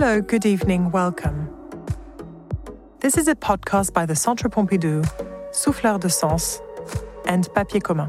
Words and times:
Hello, 0.00 0.20
good 0.20 0.46
evening, 0.46 0.92
welcome. 0.92 1.50
This 3.00 3.16
is 3.18 3.26
a 3.26 3.34
podcast 3.34 3.92
by 3.92 4.06
the 4.06 4.14
Centre 4.14 4.48
Pompidou, 4.48 5.04
Souffleur 5.50 5.98
de 5.98 6.08
Sens, 6.08 6.60
and 7.26 7.52
Papier 7.52 7.80
Commun. 7.80 8.08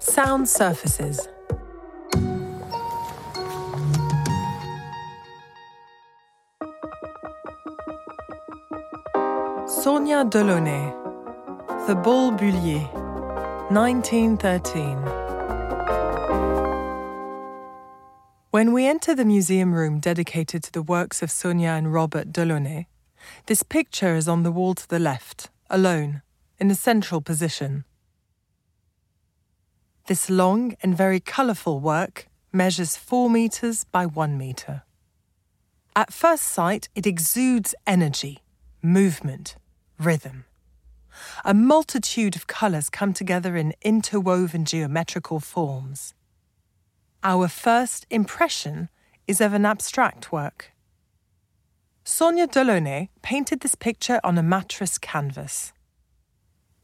Sound 0.00 0.46
surfaces. 0.46 1.28
Sonia 9.66 10.26
Delaunay, 10.26 10.92
The 11.86 11.94
Bal 11.94 12.32
Bullier, 12.32 12.86
1913. 13.70 15.15
When 18.56 18.72
we 18.72 18.86
enter 18.86 19.14
the 19.14 19.26
museum 19.26 19.74
room 19.74 20.00
dedicated 20.00 20.62
to 20.62 20.72
the 20.72 20.80
works 20.80 21.22
of 21.22 21.30
Sonia 21.30 21.72
and 21.72 21.92
Robert 21.92 22.32
Delaunay, 22.32 22.86
this 23.44 23.62
picture 23.62 24.14
is 24.14 24.28
on 24.28 24.44
the 24.44 24.50
wall 24.50 24.74
to 24.76 24.88
the 24.88 24.98
left, 24.98 25.50
alone, 25.68 26.22
in 26.58 26.70
a 26.70 26.74
central 26.74 27.20
position. 27.20 27.84
This 30.06 30.30
long 30.30 30.74
and 30.82 30.96
very 30.96 31.20
colourful 31.20 31.80
work 31.80 32.28
measures 32.50 32.96
4 32.96 33.28
metres 33.28 33.84
by 33.84 34.06
1 34.06 34.38
metre. 34.38 34.84
At 35.94 36.14
first 36.14 36.44
sight, 36.44 36.88
it 36.94 37.06
exudes 37.06 37.74
energy, 37.86 38.38
movement, 38.80 39.56
rhythm. 39.98 40.46
A 41.44 41.52
multitude 41.52 42.36
of 42.36 42.46
colours 42.46 42.88
come 42.88 43.12
together 43.12 43.54
in 43.54 43.74
interwoven 43.82 44.64
geometrical 44.64 45.40
forms 45.40 46.14
our 47.26 47.48
first 47.48 48.06
impression 48.08 48.88
is 49.26 49.40
of 49.40 49.52
an 49.52 49.66
abstract 49.66 50.30
work. 50.30 50.70
Sonia 52.04 52.46
Delaunay 52.46 53.08
painted 53.20 53.60
this 53.60 53.74
picture 53.74 54.20
on 54.22 54.38
a 54.38 54.44
mattress 54.44 54.96
canvas. 54.96 55.72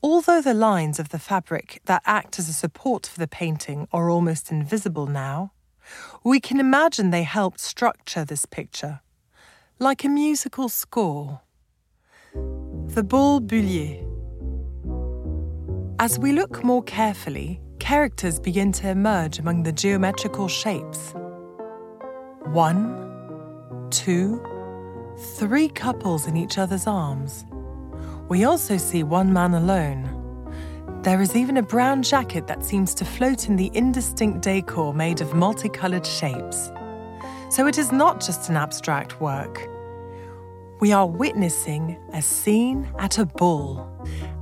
Although 0.03 0.43
the 0.43 0.53
lines 0.53 0.99
of 0.99 1.11
the 1.11 1.21
fabric 1.21 1.81
that 1.85 2.03
act 2.05 2.41
as 2.41 2.49
a 2.49 2.53
support 2.53 3.07
for 3.07 3.21
the 3.21 3.29
painting 3.29 3.87
are 3.93 4.11
almost 4.11 4.51
invisible 4.51 5.07
now, 5.07 5.53
we 6.25 6.41
can 6.41 6.59
imagine 6.59 7.11
they 7.11 7.23
helped 7.23 7.61
structure 7.61 8.25
this 8.25 8.45
picture, 8.45 8.99
like 9.79 10.03
a 10.03 10.09
musical 10.09 10.69
score. 10.69 11.43
The 12.35 13.05
Bal 13.05 13.39
Bullier. 13.39 14.05
As 16.01 16.19
we 16.19 16.33
look 16.33 16.65
more 16.65 16.83
carefully, 16.83 17.61
characters 17.83 18.39
begin 18.39 18.71
to 18.71 18.89
emerge 18.89 19.41
among 19.41 19.65
the 19.65 19.73
geometrical 19.73 20.47
shapes. 20.47 21.15
One, 22.53 23.89
two, 23.91 24.41
three 25.37 25.69
couples 25.69 26.29
in 26.29 26.37
each 26.37 26.59
other's 26.59 26.87
arms. 26.87 27.45
We 28.29 28.45
also 28.45 28.77
see 28.77 29.03
one 29.03 29.33
man 29.33 29.55
alone. 29.55 30.09
There 31.03 31.21
is 31.21 31.35
even 31.35 31.57
a 31.57 31.63
brown 31.63 32.05
jacket 32.05 32.47
that 32.47 32.65
seems 32.65 32.95
to 32.95 33.05
float 33.05 33.49
in 33.49 33.57
the 33.57 33.73
indistinct 33.75 34.43
decor 34.43 34.95
made 34.95 35.21
of 35.21 35.35
multicoloured 35.35 36.07
shapes. 36.07 36.71
So 37.51 37.67
it 37.67 37.79
is 37.79 37.91
not 37.91 38.21
just 38.21 38.49
an 38.49 38.57
abstract 38.57 39.21
work. 39.21 39.61
We 40.81 40.93
are 40.93 41.07
witnessing 41.07 41.99
a 42.13 42.23
scene 42.23 42.89
at 43.01 43.19
a 43.19 43.27
ball, 43.27 43.85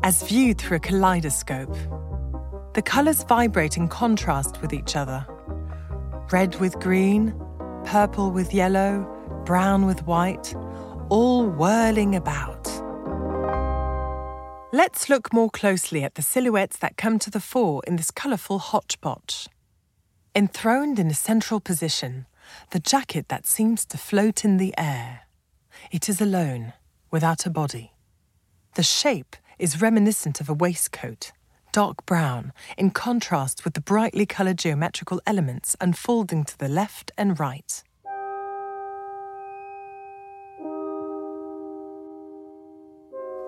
as 0.03 0.23
viewed 0.25 0.59
through 0.59 0.77
a 0.77 0.81
kaleidoscope. 0.81 1.75
The 2.73 2.83
colours 2.83 3.25
vibrate 3.25 3.77
in 3.77 3.89
contrast 3.89 4.63
with 4.63 4.73
each 4.73 4.95
other 4.95 5.27
red 6.31 6.55
with 6.61 6.78
green, 6.78 7.34
purple 7.84 8.31
with 8.31 8.55
yellow, 8.55 9.05
brown 9.44 9.84
with 9.84 10.06
white, 10.06 10.55
all 11.09 11.49
whirling 11.49 12.15
about. 12.15 12.69
Let's 14.72 15.09
look 15.09 15.33
more 15.33 15.50
closely 15.50 16.05
at 16.05 16.15
the 16.15 16.22
silhouettes 16.22 16.77
that 16.77 16.97
come 16.97 17.19
to 17.19 17.31
the 17.31 17.41
fore 17.41 17.83
in 17.84 17.97
this 17.97 18.12
colourful 18.12 18.61
hodgepodge. 18.61 19.49
Enthroned 20.37 21.00
in 21.00 21.09
a 21.09 21.15
central 21.15 21.59
position, 21.59 22.27
the 22.71 22.78
jacket 22.78 23.28
that 23.28 23.44
seems 23.44 23.84
to 23.87 23.99
float 23.99 24.44
in 24.44 24.59
the 24.59 24.73
air. 24.78 25.23
It 25.91 26.09
is 26.09 26.21
alone, 26.21 26.75
without 27.11 27.44
a 27.44 27.50
body. 27.50 27.94
The 28.77 28.84
shape 28.84 29.34
is 29.59 29.83
reminiscent 29.83 30.41
of 30.41 30.49
a 30.49 30.55
waistcoat 30.55 31.33
dark 31.72 32.04
brown, 32.06 32.53
in 32.76 32.91
contrast 32.91 33.64
with 33.64 33.75
the 33.75 33.81
brightly 33.81 34.26
coloured 34.26 34.58
geometrical 34.58 35.20
elements 35.26 35.76
unfolding 35.81 36.44
to 36.44 36.58
the 36.58 36.69
left 36.69 37.12
and 37.16 37.38
right. 37.38 37.82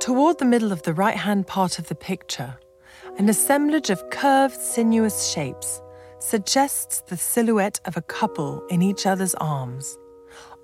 Toward 0.01 0.39
the 0.39 0.45
middle 0.45 0.73
of 0.73 0.83
the 0.83 0.95
right 0.95 1.17
hand 1.17 1.47
part 1.47 1.79
of 1.79 1.89
the 1.89 1.95
picture, 1.95 2.59
an 3.19 3.29
assemblage 3.29 3.91
of 3.91 4.11
curved, 4.11 4.57
sinuous 4.57 5.31
shapes 5.33 5.81
suggests 6.19 7.03
the 7.03 7.17
silhouette 7.17 7.81
of 7.85 7.97
a 7.97 8.03
couple 8.03 8.65
in 8.67 8.83
each 8.83 9.07
other's 9.07 9.35
arms, 9.37 9.97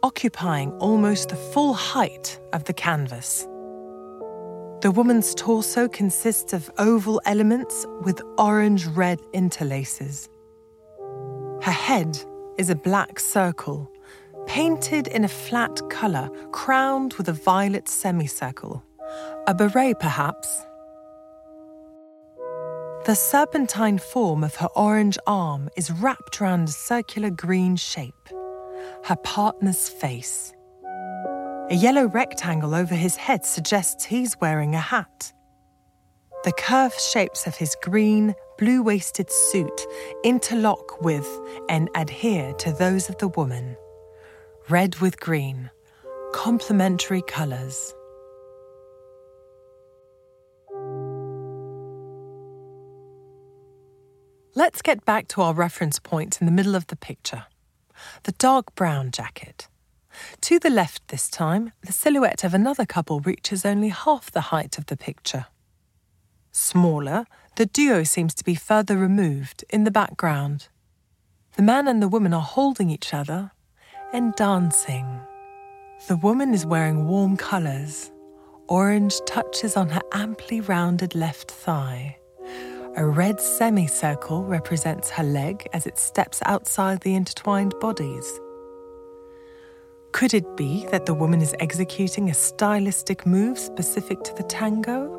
occupying 0.03 0.73
almost 0.79 1.29
the 1.29 1.37
full 1.37 1.75
height 1.75 2.41
of 2.53 2.65
the 2.65 2.73
canvas. 2.73 3.47
The 4.81 4.93
woman's 4.93 5.35
torso 5.35 5.89
consists 5.89 6.53
of 6.53 6.71
oval 6.79 7.21
elements 7.25 7.85
with 8.03 8.23
orange 8.39 8.87
red 8.87 9.19
interlaces. 9.35 10.29
Her 11.63 11.73
head 11.73 12.17
is 12.59 12.71
a 12.71 12.77
black 12.77 13.19
circle, 13.19 13.91
painted 14.47 15.09
in 15.09 15.25
a 15.25 15.29
flat 15.29 15.81
colour, 15.91 16.31
crowned 16.53 17.15
with 17.15 17.29
a 17.29 17.33
violet 17.33 17.89
semicircle. 17.89 18.85
A 19.49 19.55
beret, 19.55 19.99
perhaps. 19.99 20.65
The 23.05 23.17
serpentine 23.17 23.99
form 23.99 24.45
of 24.45 24.55
her 24.57 24.69
orange 24.77 25.19
arm 25.27 25.71
is 25.77 25.91
wrapped 25.91 26.41
round 26.41 26.69
a 26.69 26.73
circular 26.73 27.31
green 27.31 27.75
shape, 27.75 28.29
her 29.07 29.17
partner's 29.25 29.89
face. 29.89 30.53
A 31.71 31.75
yellow 31.75 32.07
rectangle 32.07 32.75
over 32.75 32.95
his 32.95 33.17
head 33.17 33.45
suggests 33.45 34.03
he's 34.03 34.41
wearing 34.41 34.75
a 34.75 34.81
hat. 34.81 35.35
The 36.45 36.53
curved 36.53 36.99
shapes 36.99 37.47
of 37.47 37.57
his 37.57 37.77
green, 37.83 38.35
blue 38.57 38.83
waisted 38.83 39.31
suit 39.31 39.87
interlock 40.25 41.03
with 41.03 41.29
and 41.69 41.91
adhere 41.95 42.55
to 42.55 42.73
those 42.73 43.11
of 43.11 43.19
the 43.19 43.29
woman. 43.29 43.77
Red 44.71 44.97
with 45.01 45.21
green, 45.21 45.71
complementary 46.33 47.21
colours. 47.21 47.95
Let's 54.55 54.81
get 54.81 55.05
back 55.05 55.29
to 55.29 55.43
our 55.43 55.53
reference 55.53 55.99
point 55.99 56.41
in 56.41 56.47
the 56.47 56.53
middle 56.53 56.75
of 56.75 56.87
the 56.87 56.97
picture 56.97 57.45
the 58.23 58.33
dark 58.33 58.75
brown 58.75 59.11
jacket. 59.11 59.69
To 60.43 60.59
the 60.59 60.71
left 60.71 61.09
this 61.09 61.29
time, 61.29 61.73
the 61.83 61.93
silhouette 61.93 62.45
of 62.45 62.55
another 62.55 62.87
couple 62.87 63.21
reaches 63.21 63.65
only 63.65 63.89
half 63.89 64.31
the 64.31 64.53
height 64.53 64.79
of 64.79 64.87
the 64.87 64.97
picture. 64.97 65.47
Smaller, 66.53 67.27
the 67.57 67.67
duo 67.67 68.05
seems 68.05 68.35
to 68.35 68.45
be 68.45 68.55
further 68.55 68.97
removed 68.97 69.65
in 69.69 69.85
the 69.85 69.91
background. 69.91 70.69
The 71.57 71.63
man 71.63 71.89
and 71.89 72.03
the 72.03 72.09
woman 72.09 72.33
are 72.33 72.41
holding 72.41 72.91
each 72.91 73.13
other 73.13 73.53
and 74.13 74.35
dancing. 74.35 75.21
The 76.07 76.17
woman 76.17 76.55
is 76.55 76.65
wearing 76.65 77.07
warm 77.09 77.37
colours. 77.37 78.11
Orange 78.69 79.21
touches 79.27 79.77
on 79.77 79.89
her 79.91 80.01
amply 80.13 80.61
rounded 80.61 81.15
left 81.15 81.51
thigh. 81.51 82.19
A 82.97 83.05
red 83.05 83.41
semicircle 83.41 84.45
represents 84.45 85.11
her 85.11 85.23
leg 85.23 85.69
as 85.73 85.87
it 85.87 85.99
steps 85.99 86.41
outside 86.47 87.01
the 87.01 87.15
intertwined 87.15 87.75
bodies. 87.81 88.41
Could 90.13 90.35
it 90.35 90.57
be 90.57 90.87
that 90.87 91.07
the 91.07 91.15
woman 91.15 91.41
is 91.41 91.55
executing 91.61 92.31
a 92.31 92.35
stylistic 92.35 93.27
move 93.27 93.59
specific 93.59 94.23
to 94.25 94.35
the 94.35 94.43
tango? 94.45 95.15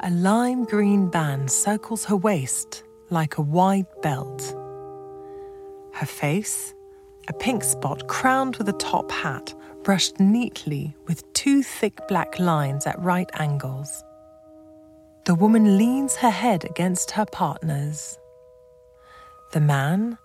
A 0.00 0.10
lime 0.10 0.64
green 0.64 1.08
band 1.08 1.50
circles 1.50 2.04
her 2.06 2.16
waist 2.16 2.82
like 3.10 3.38
a 3.38 3.42
wide 3.42 3.86
belt. 4.02 4.54
Her 5.92 6.06
face, 6.06 6.74
a 7.28 7.32
pink 7.32 7.64
spot 7.64 8.06
crowned 8.08 8.56
with 8.56 8.68
a 8.68 8.74
top 8.74 9.10
hat, 9.10 9.54
brushed 9.82 10.18
neatly 10.20 10.94
with 11.06 11.32
two 11.32 11.62
thick 11.62 12.08
black 12.08 12.38
lines 12.38 12.86
at 12.86 13.00
right 13.00 13.30
angles. 13.34 14.02
The 15.24 15.34
woman 15.34 15.78
leans 15.78 16.16
her 16.16 16.30
head 16.30 16.64
against 16.64 17.12
her 17.12 17.24
partner's. 17.24 18.18
The 19.52 19.60
man, 19.60 20.18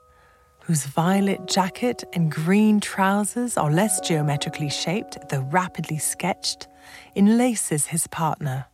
whose 0.63 0.85
violet 0.85 1.47
jacket 1.47 2.03
and 2.13 2.31
green 2.31 2.79
trousers 2.79 3.57
are 3.57 3.71
less 3.71 3.99
geometrically 3.99 4.69
shaped 4.69 5.17
though 5.29 5.47
rapidly 5.51 5.97
sketched, 5.97 6.67
enlaces 7.15 7.87
his 7.87 8.07
partner. 8.07 8.65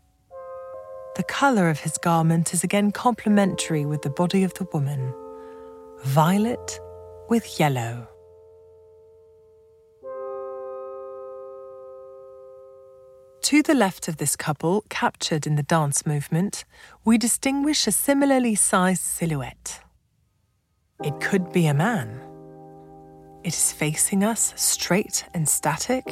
The 1.16 1.24
colour 1.24 1.70
of 1.70 1.80
his 1.80 1.98
garment 1.98 2.54
is 2.54 2.64
again 2.64 2.92
complementary 2.92 3.86
with 3.86 4.04
the 4.04 4.10
body 4.10 4.44
of 4.44 4.54
the 4.54 4.68
woman 4.74 5.14
violet 6.04 6.80
with 7.30 7.60
yellow. 7.60 8.08
To 13.42 13.64
the 13.64 13.74
left 13.74 14.08
of 14.08 14.18
this 14.18 14.36
couple, 14.36 14.84
captured 14.90 15.48
in 15.48 15.56
the 15.56 15.64
dance 15.64 16.06
movement, 16.06 16.66
we 17.06 17.18
distinguish 17.18 17.88
a 17.88 17.92
similarly 17.92 18.56
sized 18.56 19.02
silhouette. 19.02 19.80
It 21.04 21.20
could 21.20 21.52
be 21.54 21.68
a 21.68 21.76
man. 21.76 22.20
It 23.44 23.54
is 23.54 23.72
facing 23.72 24.24
us, 24.24 24.54
straight 24.56 25.26
and 25.36 25.48
static. 25.48 26.06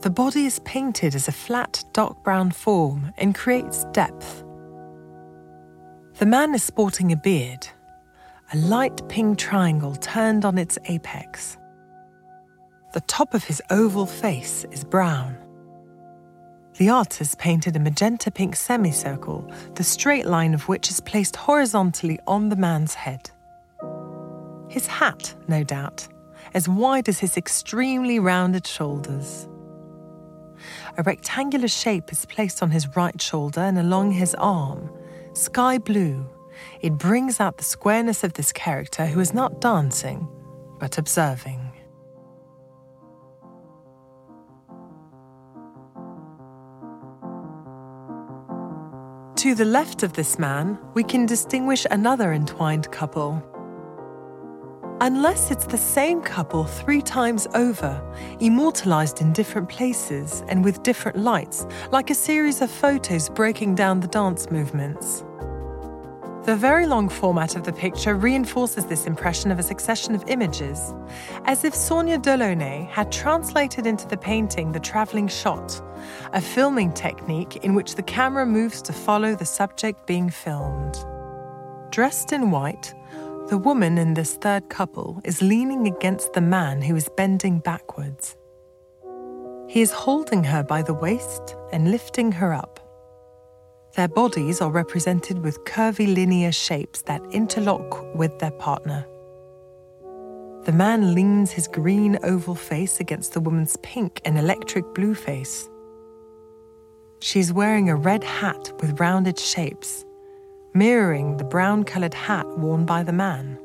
The 0.00 0.10
body 0.10 0.44
is 0.44 0.58
painted 0.60 1.14
as 1.14 1.28
a 1.28 1.32
flat, 1.32 1.84
dark 1.92 2.24
brown 2.24 2.50
form 2.50 3.12
and 3.16 3.36
creates 3.36 3.84
depth. 3.92 4.42
The 6.18 6.26
man 6.26 6.52
is 6.52 6.64
sporting 6.64 7.12
a 7.12 7.16
beard, 7.16 7.68
a 8.52 8.56
light 8.56 9.08
pink 9.08 9.38
triangle 9.38 9.94
turned 9.94 10.44
on 10.44 10.58
its 10.58 10.76
apex. 10.86 11.56
The 12.92 13.02
top 13.02 13.34
of 13.34 13.44
his 13.44 13.62
oval 13.70 14.06
face 14.06 14.64
is 14.72 14.82
brown. 14.82 15.36
The 16.78 16.90
artist 16.90 17.38
painted 17.38 17.74
a 17.74 17.80
magenta 17.80 18.30
pink 18.30 18.54
semicircle, 18.54 19.50
the 19.74 19.82
straight 19.82 20.26
line 20.26 20.54
of 20.54 20.68
which 20.68 20.90
is 20.90 21.00
placed 21.00 21.34
horizontally 21.34 22.20
on 22.24 22.50
the 22.50 22.56
man's 22.56 22.94
head. 22.94 23.32
His 24.68 24.86
hat, 24.86 25.34
no 25.48 25.64
doubt, 25.64 26.06
as 26.54 26.68
wide 26.68 27.08
as 27.08 27.18
his 27.18 27.36
extremely 27.36 28.20
rounded 28.20 28.64
shoulders. 28.64 29.48
A 30.96 31.02
rectangular 31.02 31.66
shape 31.66 32.12
is 32.12 32.24
placed 32.26 32.62
on 32.62 32.70
his 32.70 32.96
right 32.96 33.20
shoulder 33.20 33.60
and 33.60 33.76
along 33.76 34.12
his 34.12 34.36
arm, 34.36 34.88
sky 35.32 35.78
blue. 35.78 36.24
It 36.80 36.92
brings 36.92 37.40
out 37.40 37.56
the 37.56 37.64
squareness 37.64 38.22
of 38.22 38.34
this 38.34 38.52
character 38.52 39.06
who 39.06 39.18
is 39.18 39.34
not 39.34 39.60
dancing, 39.60 40.28
but 40.78 40.96
observing. 40.96 41.67
To 49.38 49.54
the 49.54 49.64
left 49.64 50.02
of 50.02 50.14
this 50.14 50.36
man, 50.36 50.76
we 50.94 51.04
can 51.04 51.24
distinguish 51.24 51.86
another 51.92 52.32
entwined 52.32 52.90
couple. 52.90 53.40
Unless 55.00 55.52
it's 55.52 55.66
the 55.66 55.78
same 55.78 56.20
couple 56.20 56.64
three 56.64 57.00
times 57.00 57.46
over, 57.54 58.02
immortalized 58.40 59.20
in 59.20 59.32
different 59.32 59.68
places 59.68 60.42
and 60.48 60.64
with 60.64 60.82
different 60.82 61.18
lights, 61.18 61.68
like 61.92 62.10
a 62.10 62.16
series 62.16 62.60
of 62.62 62.68
photos 62.68 63.28
breaking 63.28 63.76
down 63.76 64.00
the 64.00 64.08
dance 64.08 64.50
movements. 64.50 65.22
The 66.48 66.56
very 66.56 66.86
long 66.86 67.10
format 67.10 67.56
of 67.56 67.64
the 67.64 67.74
picture 67.74 68.14
reinforces 68.14 68.86
this 68.86 69.04
impression 69.04 69.50
of 69.50 69.58
a 69.58 69.62
succession 69.62 70.14
of 70.14 70.24
images, 70.28 70.94
as 71.44 71.62
if 71.62 71.74
Sonia 71.74 72.18
Delaunay 72.18 72.88
had 72.88 73.12
translated 73.12 73.86
into 73.86 74.08
the 74.08 74.16
painting 74.16 74.72
the 74.72 74.80
travelling 74.80 75.28
shot, 75.28 75.78
a 76.32 76.40
filming 76.40 76.90
technique 76.94 77.56
in 77.56 77.74
which 77.74 77.96
the 77.96 78.02
camera 78.02 78.46
moves 78.46 78.80
to 78.80 78.94
follow 78.94 79.34
the 79.34 79.44
subject 79.44 80.06
being 80.06 80.30
filmed. 80.30 80.96
Dressed 81.90 82.32
in 82.32 82.50
white, 82.50 82.94
the 83.48 83.58
woman 83.58 83.98
in 83.98 84.14
this 84.14 84.36
third 84.36 84.70
couple 84.70 85.20
is 85.24 85.42
leaning 85.42 85.86
against 85.86 86.32
the 86.32 86.40
man 86.40 86.80
who 86.80 86.96
is 86.96 87.10
bending 87.14 87.58
backwards. 87.58 88.38
He 89.68 89.82
is 89.82 89.92
holding 89.92 90.44
her 90.44 90.62
by 90.62 90.80
the 90.80 90.94
waist 90.94 91.56
and 91.74 91.90
lifting 91.90 92.32
her 92.32 92.54
up. 92.54 92.77
Their 93.96 94.08
bodies 94.08 94.60
are 94.60 94.70
represented 94.70 95.38
with 95.38 95.64
curvy 95.64 96.14
linear 96.14 96.52
shapes 96.52 97.02
that 97.02 97.22
interlock 97.32 98.14
with 98.14 98.38
their 98.38 98.50
partner. 98.52 99.06
The 100.64 100.72
man 100.72 101.14
leans 101.14 101.50
his 101.50 101.66
green 101.66 102.18
oval 102.22 102.54
face 102.54 103.00
against 103.00 103.32
the 103.32 103.40
woman's 103.40 103.76
pink 103.82 104.20
and 104.24 104.38
electric 104.38 104.94
blue 104.94 105.14
face. 105.14 105.68
She's 107.20 107.52
wearing 107.52 107.88
a 107.88 107.96
red 107.96 108.22
hat 108.22 108.72
with 108.80 109.00
rounded 109.00 109.38
shapes, 109.38 110.04
mirroring 110.74 111.36
the 111.36 111.44
brown 111.44 111.84
coloured 111.84 112.14
hat 112.14 112.46
worn 112.58 112.84
by 112.84 113.02
the 113.02 113.12
man. 113.12 113.58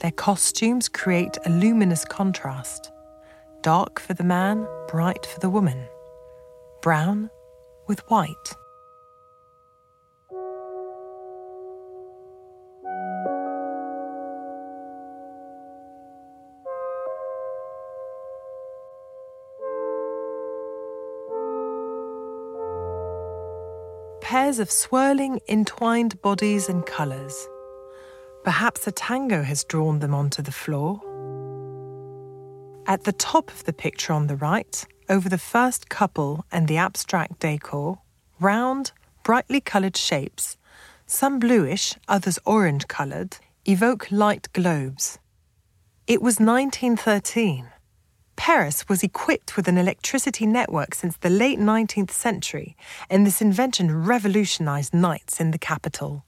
Their 0.00 0.12
costumes 0.12 0.88
create 0.88 1.38
a 1.46 1.50
luminous 1.50 2.04
contrast 2.04 2.90
dark 3.62 3.98
for 3.98 4.12
the 4.12 4.22
man, 4.22 4.66
bright 4.88 5.24
for 5.24 5.40
the 5.40 5.48
woman, 5.48 5.88
brown 6.82 7.30
with 7.88 8.00
white. 8.10 8.54
Pairs 24.34 24.58
of 24.58 24.68
swirling, 24.68 25.38
entwined 25.48 26.20
bodies 26.20 26.68
and 26.68 26.84
colours. 26.84 27.46
Perhaps 28.42 28.84
a 28.84 28.90
tango 28.90 29.44
has 29.44 29.62
drawn 29.62 30.00
them 30.00 30.12
onto 30.12 30.42
the 30.42 30.50
floor. 30.50 31.00
At 32.84 33.04
the 33.04 33.12
top 33.12 33.52
of 33.52 33.62
the 33.62 33.72
picture 33.72 34.12
on 34.12 34.26
the 34.26 34.34
right, 34.34 34.84
over 35.08 35.28
the 35.28 35.38
first 35.38 35.88
couple 35.88 36.44
and 36.50 36.66
the 36.66 36.78
abstract 36.78 37.38
decor, 37.38 38.00
round, 38.40 38.90
brightly 39.22 39.60
coloured 39.60 39.96
shapes, 39.96 40.56
some 41.06 41.38
bluish, 41.38 41.94
others 42.08 42.40
orange 42.44 42.88
coloured, 42.88 43.36
evoke 43.66 44.10
light 44.10 44.52
globes. 44.52 45.20
It 46.08 46.20
was 46.20 46.40
1913. 46.40 47.68
Paris 48.36 48.88
was 48.88 49.02
equipped 49.02 49.56
with 49.56 49.68
an 49.68 49.78
electricity 49.78 50.46
network 50.46 50.94
since 50.94 51.16
the 51.16 51.30
late 51.30 51.58
19th 51.58 52.10
century, 52.10 52.76
and 53.08 53.26
this 53.26 53.40
invention 53.40 54.04
revolutionized 54.04 54.92
nights 54.92 55.40
in 55.40 55.50
the 55.50 55.58
capital. 55.58 56.24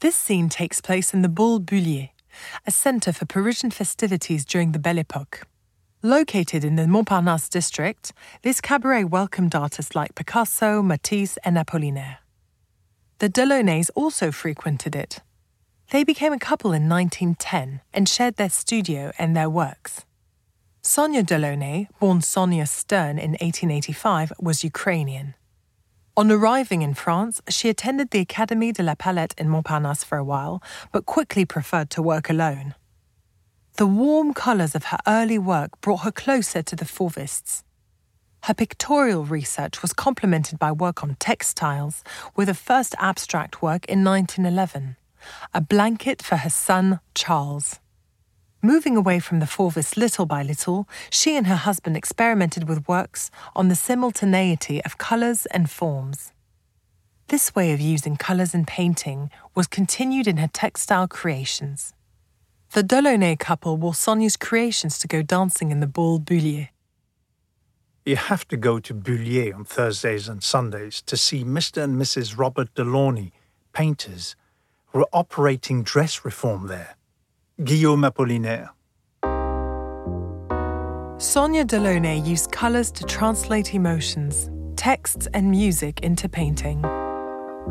This 0.00 0.16
scene 0.16 0.48
takes 0.48 0.80
place 0.80 1.14
in 1.14 1.22
the 1.22 1.28
Bal 1.28 1.60
Bullier, 1.60 2.10
a 2.66 2.70
centre 2.70 3.12
for 3.12 3.26
Parisian 3.26 3.70
festivities 3.70 4.44
during 4.44 4.72
the 4.72 4.78
Belle 4.78 4.98
Epoque. 4.98 5.46
Located 6.02 6.64
in 6.64 6.74
the 6.74 6.86
Montparnasse 6.86 7.48
district, 7.48 8.12
this 8.42 8.60
cabaret 8.60 9.04
welcomed 9.04 9.54
artists 9.54 9.94
like 9.94 10.16
Picasso, 10.16 10.82
Matisse, 10.82 11.36
and 11.44 11.56
Apollinaire. 11.56 12.16
The 13.18 13.28
Delaunays 13.28 13.90
also 13.94 14.32
frequented 14.32 14.96
it. 14.96 15.20
They 15.92 16.02
became 16.02 16.32
a 16.32 16.38
couple 16.38 16.72
in 16.72 16.88
1910 16.88 17.82
and 17.94 18.08
shared 18.08 18.34
their 18.34 18.50
studio 18.50 19.12
and 19.18 19.36
their 19.36 19.48
works. 19.48 20.04
Sonia 20.84 21.22
Delaunay, 21.22 21.86
born 22.00 22.20
Sonia 22.20 22.66
Stern 22.66 23.16
in 23.16 23.32
1885, 23.40 24.32
was 24.40 24.64
Ukrainian. 24.64 25.34
On 26.16 26.28
arriving 26.28 26.82
in 26.82 26.92
France, 26.92 27.40
she 27.48 27.68
attended 27.68 28.10
the 28.10 28.24
Académie 28.26 28.74
de 28.74 28.82
la 28.82 28.96
Palette 28.96 29.32
in 29.38 29.48
Montparnasse 29.48 30.02
for 30.02 30.18
a 30.18 30.24
while, 30.24 30.60
but 30.90 31.06
quickly 31.06 31.44
preferred 31.44 31.88
to 31.90 32.02
work 32.02 32.28
alone. 32.28 32.74
The 33.76 33.86
warm 33.86 34.34
colours 34.34 34.74
of 34.74 34.86
her 34.86 34.98
early 35.06 35.38
work 35.38 35.80
brought 35.80 36.02
her 36.02 36.10
closer 36.10 36.62
to 36.62 36.74
the 36.74 36.84
Fauvists. 36.84 37.62
Her 38.42 38.54
pictorial 38.54 39.24
research 39.24 39.82
was 39.82 39.92
complemented 39.92 40.58
by 40.58 40.72
work 40.72 41.04
on 41.04 41.14
textiles, 41.20 42.02
with 42.34 42.48
a 42.48 42.54
first 42.54 42.96
abstract 42.98 43.62
work 43.62 43.84
in 43.84 44.02
1911, 44.02 44.96
a 45.54 45.60
blanket 45.60 46.20
for 46.20 46.38
her 46.38 46.50
son 46.50 46.98
Charles. 47.14 47.78
Moving 48.64 48.96
away 48.96 49.18
from 49.18 49.40
the 49.40 49.46
Fauvists 49.46 49.96
little 49.96 50.24
by 50.24 50.44
little, 50.44 50.88
she 51.10 51.36
and 51.36 51.48
her 51.48 51.56
husband 51.56 51.96
experimented 51.96 52.68
with 52.68 52.86
works 52.86 53.28
on 53.56 53.66
the 53.66 53.74
simultaneity 53.74 54.80
of 54.84 54.98
colours 54.98 55.46
and 55.46 55.68
forms. 55.68 56.32
This 57.26 57.56
way 57.56 57.72
of 57.72 57.80
using 57.80 58.16
colours 58.16 58.54
in 58.54 58.64
painting 58.64 59.32
was 59.56 59.66
continued 59.66 60.28
in 60.28 60.36
her 60.36 60.46
textile 60.46 61.08
creations. 61.08 61.92
The 62.70 62.84
Delaunay 62.84 63.36
couple 63.36 63.76
wore 63.78 63.94
Sonia's 63.94 64.36
creations 64.36 64.96
to 65.00 65.08
go 65.08 65.22
dancing 65.22 65.72
in 65.72 65.80
the 65.80 65.88
Bal 65.88 66.20
Bullier. 66.20 66.68
You 68.04 68.14
have 68.14 68.46
to 68.46 68.56
go 68.56 68.78
to 68.78 68.94
Bullier 68.94 69.56
on 69.56 69.64
Thursdays 69.64 70.28
and 70.28 70.40
Sundays 70.40 71.02
to 71.06 71.16
see 71.16 71.42
Mr. 71.42 71.82
and 71.82 72.00
Mrs. 72.00 72.38
Robert 72.38 72.72
Delaunay, 72.76 73.32
painters, 73.72 74.36
who 74.92 75.00
are 75.00 75.08
operating 75.12 75.82
dress 75.82 76.24
reform 76.24 76.68
there. 76.68 76.94
Guillaume 77.64 78.02
Apollinaire. 78.02 78.70
Sonia 81.20 81.64
Delaunay 81.64 82.26
used 82.26 82.50
colours 82.50 82.90
to 82.90 83.04
translate 83.04 83.74
emotions, 83.74 84.50
texts, 84.76 85.28
and 85.32 85.50
music 85.50 86.00
into 86.00 86.28
painting. 86.28 86.82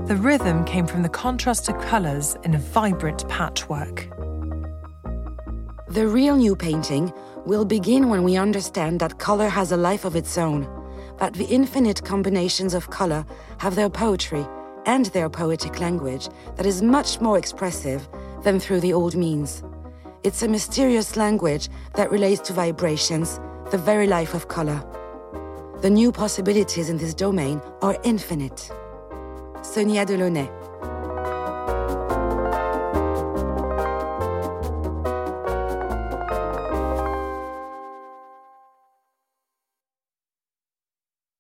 The 0.06 0.16
rhythm 0.16 0.64
came 0.64 0.88
from 0.88 1.02
the 1.02 1.10
contrast 1.10 1.68
of 1.68 1.78
colours 1.82 2.38
in 2.44 2.56
a 2.56 2.60
vibrant 2.60 3.28
patchwork. 3.28 4.08
The 5.90 6.08
real 6.08 6.38
new 6.38 6.56
painting 6.56 7.12
will 7.46 7.66
begin 7.66 8.08
when 8.08 8.24
we 8.24 8.38
understand 8.38 9.02
that 9.02 9.20
color 9.20 9.50
has 9.50 9.74
a 9.74 9.78
life 9.78 10.06
of 10.06 10.16
its 10.16 10.38
own, 10.38 10.70
that 11.20 11.34
the 11.34 11.46
infinite 11.46 12.06
combinations 12.06 12.74
of 12.74 12.90
color 12.90 13.26
have 13.58 13.76
their 13.76 13.90
poetry 13.90 14.46
and 14.86 15.08
their 15.08 15.30
poetic 15.30 15.82
language 15.82 16.30
that 16.56 16.66
is 16.66 16.82
much 16.82 17.20
more 17.20 17.38
expressive 17.38 18.08
than 18.44 18.58
through 18.58 18.80
the 18.80 18.94
old 18.94 19.16
means. 19.16 19.64
It's 20.24 20.44
a 20.44 20.48
mysterious 20.48 21.18
language 21.18 21.68
that 21.96 22.12
relates 22.12 22.42
to 22.42 22.54
vibrations, 22.54 23.40
the 23.72 23.78
very 23.80 24.06
life 24.06 24.36
of 24.36 24.48
color. 24.48 24.84
The 25.82 25.90
new 25.90 26.12
possibilities 26.12 26.90
in 26.90 26.98
this 26.98 27.16
domain 27.16 27.60
are 27.82 27.98
infinite. 28.04 28.72
Sonia 29.64 30.06
Delaunay. 30.06 30.61